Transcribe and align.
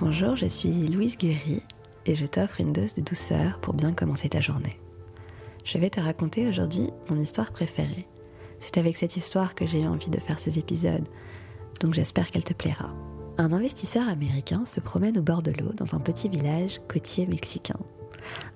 Bonjour, 0.00 0.34
je 0.34 0.46
suis 0.46 0.88
Louise 0.88 1.16
Guéry 1.16 1.62
et 2.04 2.16
je 2.16 2.26
t'offre 2.26 2.60
une 2.60 2.72
dose 2.72 2.96
de 2.96 3.00
douceur 3.00 3.60
pour 3.60 3.74
bien 3.74 3.92
commencer 3.92 4.28
ta 4.28 4.40
journée. 4.40 4.80
Je 5.64 5.78
vais 5.78 5.88
te 5.88 6.00
raconter 6.00 6.48
aujourd'hui 6.48 6.90
mon 7.08 7.20
histoire 7.20 7.52
préférée. 7.52 8.08
C'est 8.58 8.76
avec 8.76 8.96
cette 8.96 9.16
histoire 9.16 9.54
que 9.54 9.66
j'ai 9.66 9.82
eu 9.82 9.86
envie 9.86 10.10
de 10.10 10.18
faire 10.18 10.40
ces 10.40 10.58
épisodes, 10.58 11.06
donc 11.78 11.94
j'espère 11.94 12.32
qu'elle 12.32 12.42
te 12.42 12.52
plaira. 12.52 12.92
Un 13.38 13.52
investisseur 13.52 14.08
américain 14.08 14.64
se 14.66 14.80
promène 14.80 15.16
au 15.16 15.22
bord 15.22 15.42
de 15.42 15.52
l'eau 15.52 15.72
dans 15.76 15.94
un 15.94 16.00
petit 16.00 16.28
village 16.28 16.80
côtier 16.88 17.28
mexicain. 17.28 17.78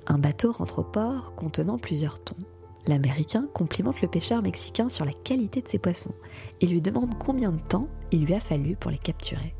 Un 0.08 0.18
bateau 0.18 0.50
rentre 0.50 0.80
au 0.80 0.84
port 0.84 1.36
contenant 1.36 1.78
plusieurs 1.78 2.18
thons. 2.18 2.34
L'Américain 2.88 3.46
complimente 3.54 4.02
le 4.02 4.08
pêcheur 4.08 4.42
mexicain 4.42 4.88
sur 4.88 5.04
la 5.04 5.12
qualité 5.12 5.62
de 5.62 5.68
ses 5.68 5.78
poissons 5.78 6.14
et 6.60 6.66
lui 6.66 6.80
demande 6.80 7.16
combien 7.16 7.52
de 7.52 7.60
temps 7.60 7.86
il 8.10 8.24
lui 8.24 8.34
a 8.34 8.40
fallu 8.40 8.74
pour 8.74 8.90
les 8.90 8.98
capturer. 8.98 9.54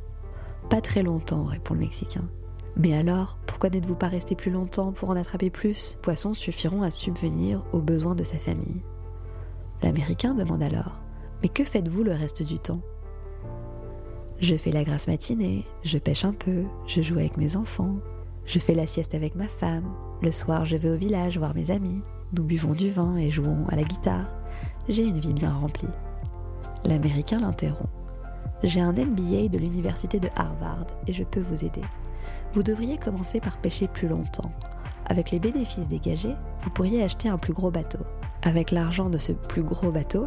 Pas 0.71 0.81
très 0.81 1.03
longtemps, 1.03 1.45
répond 1.45 1.75
le 1.75 1.81
Mexicain. 1.81 2.29
Mais 2.77 2.97
alors, 2.97 3.39
pourquoi 3.47 3.71
n'êtes-vous 3.71 3.95
pas 3.95 4.09
resté 4.09 4.35
plus 4.35 4.51
longtemps 4.51 4.93
pour 4.93 5.11
en 5.11 5.17
attraper 5.17 5.51
plus? 5.51 5.99
Poissons 6.03 6.35
suffiront 6.35 6.83
à 6.83 6.91
subvenir 6.91 7.65
aux 7.73 7.81
besoins 7.81 8.15
de 8.15 8.23
sa 8.23 8.39
famille. 8.39 8.83
L'Américain 9.83 10.35
demande 10.35 10.63
alors 10.63 11.01
Mais 11.43 11.49
que 11.49 11.65
faites-vous 11.65 12.05
le 12.05 12.13
reste 12.13 12.43
du 12.43 12.59
temps? 12.59 12.83
Je 14.41 14.55
fais 14.55 14.71
la 14.71 14.85
grasse 14.85 15.09
matinée, 15.09 15.67
je 15.83 15.99
pêche 15.99 16.25
un 16.25 16.33
peu, 16.33 16.65
je 16.87 17.03
joue 17.03 17.19
avec 17.19 17.37
mes 17.37 17.57
enfants, 17.57 17.97
je 18.45 18.61
fais 18.61 18.75
la 18.75 18.87
sieste 18.87 19.15
avec 19.15 19.35
ma 19.35 19.49
femme, 19.49 19.93
le 20.23 20.31
soir 20.31 20.65
je 20.65 20.77
vais 20.77 20.91
au 20.91 20.97
village 20.97 21.39
voir 21.39 21.57
mes 21.57 21.73
amis, 21.73 22.03
nous 22.37 22.45
buvons 22.45 22.73
du 22.73 22.91
vin 22.91 23.17
et 23.17 23.31
jouons 23.31 23.67
à 23.69 23.75
la 23.75 23.83
guitare. 23.83 24.31
J'ai 24.89 25.05
une 25.05 25.19
vie 25.19 25.33
bien 25.33 25.53
remplie. 25.53 25.89
L'Américain 26.85 27.41
l'interrompt. 27.41 27.98
J'ai 28.65 28.81
un 28.81 28.93
MBA 28.93 29.49
de 29.49 29.59
l'université 29.59 30.19
de 30.19 30.29
Harvard 30.35 30.87
et 31.07 31.13
je 31.13 31.23
peux 31.23 31.41
vous 31.41 31.65
aider. 31.65 31.83
Vous 32.55 32.63
devriez 32.65 32.99
commencer 32.99 33.41
par 33.41 33.57
pêcher 33.59 33.87
plus 33.87 34.09
longtemps. 34.09 34.51
Avec 35.07 35.31
les 35.31 35.39
bénéfices 35.39 35.89
dégagés, 35.89 36.35
vous 36.61 36.71
pourriez 36.71 37.03
acheter 37.03 37.29
un 37.29 37.39
plus 37.39 37.53
gros 37.53 37.71
bateau. 37.71 38.01
Avec 38.43 38.73
l'argent 38.73 39.11
de 39.11 39.19
ce 39.19 39.33
plus 39.33 39.63
gros 39.63 39.93
bateau, 39.93 40.27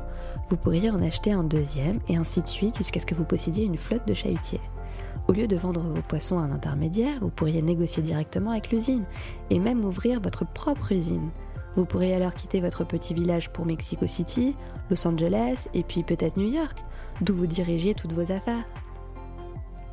vous 0.49 0.55
pourriez 0.57 0.89
en 0.89 1.01
acheter 1.01 1.31
un 1.31 1.43
deuxième 1.43 1.99
et 2.07 2.15
ainsi 2.15 2.41
de 2.41 2.47
suite 2.47 2.77
jusqu'à 2.77 2.99
ce 2.99 3.05
que 3.05 3.15
vous 3.15 3.25
possédiez 3.25 3.65
une 3.65 3.77
flotte 3.77 4.07
de 4.07 4.13
chalutiers. 4.13 4.61
Au 5.27 5.33
lieu 5.33 5.47
de 5.47 5.55
vendre 5.55 5.81
vos 5.81 6.01
poissons 6.01 6.39
à 6.39 6.43
un 6.43 6.51
intermédiaire, 6.51 7.19
vous 7.21 7.29
pourriez 7.29 7.61
négocier 7.61 8.01
directement 8.01 8.51
avec 8.51 8.71
l'usine 8.71 9.03
et 9.49 9.59
même 9.59 9.83
ouvrir 9.83 10.21
votre 10.21 10.45
propre 10.45 10.93
usine. 10.93 11.29
Vous 11.75 11.85
pourriez 11.85 12.13
alors 12.13 12.33
quitter 12.33 12.59
votre 12.59 12.85
petit 12.85 13.13
village 13.13 13.49
pour 13.49 13.65
Mexico 13.65 14.07
City, 14.07 14.55
Los 14.89 15.07
Angeles 15.07 15.67
et 15.73 15.83
puis 15.83 16.03
peut-être 16.03 16.37
New 16.37 16.49
York, 16.51 16.83
d'où 17.21 17.33
vous 17.33 17.47
dirigiez 17.47 17.93
toutes 17.93 18.13
vos 18.13 18.31
affaires. 18.31 18.65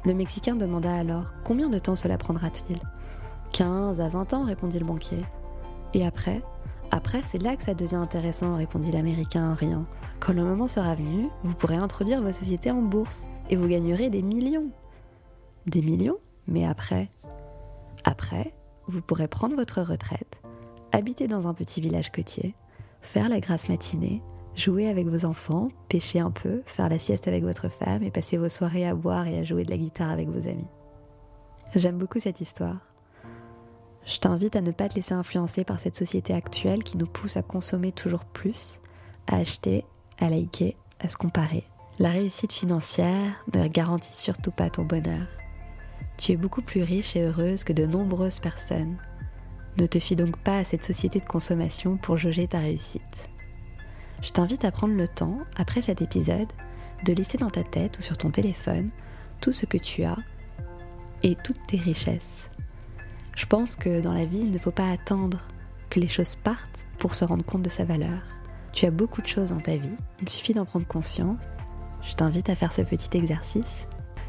Le 0.04 0.14
Mexicain 0.14 0.56
demanda 0.56 0.94
alors 0.94 1.34
combien 1.44 1.68
de 1.68 1.78
temps 1.78 1.96
cela 1.96 2.18
prendra-t-il? 2.18 2.78
15 3.52 4.00
à 4.00 4.08
20 4.08 4.34
ans, 4.34 4.44
répondit 4.44 4.78
le 4.78 4.84
banquier. 4.84 5.24
Et 5.94 6.06
après? 6.06 6.42
Après, 6.90 7.22
c'est 7.22 7.42
là 7.42 7.56
que 7.56 7.62
ça 7.62 7.74
devient 7.74 7.96
intéressant, 7.96 8.56
répondit 8.56 8.90
l'Américain 8.90 9.52
en 9.52 9.54
riant. 9.54 9.84
Quand 10.20 10.32
le 10.32 10.44
moment 10.44 10.68
sera 10.68 10.94
venu, 10.94 11.28
vous 11.42 11.54
pourrez 11.54 11.76
introduire 11.76 12.22
vos 12.22 12.32
sociétés 12.32 12.70
en 12.70 12.82
bourse 12.82 13.24
et 13.50 13.56
vous 13.56 13.68
gagnerez 13.68 14.10
des 14.10 14.22
millions. 14.22 14.70
Des 15.66 15.82
millions? 15.82 16.18
Mais 16.46 16.64
après? 16.64 17.10
Après, 18.04 18.54
vous 18.86 19.02
pourrez 19.02 19.28
prendre 19.28 19.54
votre 19.54 19.82
retraite 19.82 20.40
habiter 20.92 21.28
dans 21.28 21.46
un 21.46 21.54
petit 21.54 21.80
village 21.80 22.10
côtier, 22.10 22.54
faire 23.00 23.28
la 23.28 23.40
grasse 23.40 23.68
matinée, 23.68 24.22
jouer 24.58 24.88
avec 24.88 25.06
vos 25.06 25.24
enfants, 25.24 25.68
pêcher 25.88 26.18
un 26.18 26.32
peu, 26.32 26.62
faire 26.66 26.88
la 26.88 26.98
sieste 26.98 27.28
avec 27.28 27.44
votre 27.44 27.68
femme 27.68 28.02
et 28.02 28.10
passer 28.10 28.36
vos 28.36 28.48
soirées 28.48 28.86
à 28.86 28.94
boire 28.94 29.28
et 29.28 29.38
à 29.38 29.44
jouer 29.44 29.64
de 29.64 29.70
la 29.70 29.78
guitare 29.78 30.10
avec 30.10 30.28
vos 30.28 30.48
amis. 30.48 30.66
J'aime 31.74 31.96
beaucoup 31.96 32.18
cette 32.18 32.40
histoire. 32.40 32.78
Je 34.04 34.18
t'invite 34.18 34.56
à 34.56 34.60
ne 34.60 34.72
pas 34.72 34.88
te 34.88 34.96
laisser 34.96 35.14
influencer 35.14 35.64
par 35.64 35.78
cette 35.78 35.96
société 35.96 36.34
actuelle 36.34 36.82
qui 36.82 36.96
nous 36.96 37.06
pousse 37.06 37.36
à 37.36 37.42
consommer 37.42 37.92
toujours 37.92 38.24
plus, 38.24 38.80
à 39.28 39.36
acheter, 39.36 39.84
à 40.18 40.28
liker, 40.28 40.76
à 40.98 41.08
se 41.08 41.16
comparer. 41.16 41.64
La 42.00 42.10
réussite 42.10 42.52
financière 42.52 43.44
ne 43.54 43.68
garantit 43.68 44.16
surtout 44.16 44.50
pas 44.50 44.70
ton 44.70 44.84
bonheur. 44.84 45.26
Tu 46.16 46.32
es 46.32 46.36
beaucoup 46.36 46.62
plus 46.62 46.82
riche 46.82 47.14
et 47.14 47.22
heureuse 47.22 47.62
que 47.62 47.72
de 47.72 47.86
nombreuses 47.86 48.40
personnes 48.40 48.96
ne 49.76 49.86
te 49.86 50.00
fie 50.00 50.16
donc 50.16 50.36
pas 50.38 50.58
à 50.58 50.64
cette 50.64 50.84
société 50.84 51.20
de 51.20 51.26
consommation 51.26 51.96
pour 51.96 52.16
jauger 52.16 52.48
ta 52.48 52.58
réussite. 52.58 53.28
Je 54.22 54.30
t'invite 54.30 54.64
à 54.64 54.70
prendre 54.70 54.94
le 54.94 55.08
temps, 55.08 55.38
après 55.56 55.82
cet 55.82 56.02
épisode, 56.02 56.52
de 57.04 57.12
laisser 57.12 57.38
dans 57.38 57.50
ta 57.50 57.62
tête 57.62 57.98
ou 57.98 58.02
sur 58.02 58.16
ton 58.16 58.30
téléphone 58.30 58.90
tout 59.40 59.52
ce 59.52 59.66
que 59.66 59.78
tu 59.78 60.04
as 60.04 60.18
et 61.22 61.36
toutes 61.36 61.64
tes 61.66 61.76
richesses. 61.76 62.50
Je 63.36 63.46
pense 63.46 63.76
que 63.76 64.00
dans 64.00 64.12
la 64.12 64.24
vie, 64.24 64.40
il 64.40 64.50
ne 64.50 64.58
faut 64.58 64.72
pas 64.72 64.90
attendre 64.90 65.38
que 65.90 66.00
les 66.00 66.08
choses 66.08 66.34
partent 66.34 66.86
pour 66.98 67.14
se 67.14 67.24
rendre 67.24 67.44
compte 67.44 67.62
de 67.62 67.68
sa 67.68 67.84
valeur. 67.84 68.20
Tu 68.72 68.86
as 68.86 68.90
beaucoup 68.90 69.22
de 69.22 69.26
choses 69.26 69.50
dans 69.50 69.60
ta 69.60 69.76
vie, 69.76 69.96
il 70.20 70.28
suffit 70.28 70.54
d'en 70.54 70.64
prendre 70.64 70.86
conscience. 70.86 71.40
Je 72.02 72.14
t'invite 72.14 72.50
à 72.50 72.54
faire 72.54 72.72
ce 72.72 72.82
petit 72.82 73.16
exercice. 73.16 73.86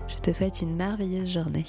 Je 0.07 0.15
te 0.15 0.31
souhaite 0.31 0.61
une 0.61 0.75
merveilleuse 0.75 1.29
journée. 1.29 1.65